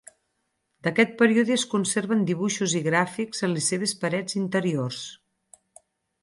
[0.85, 5.05] D'aquest període es conserven dibuixos i gràfics en les seves parets interiors.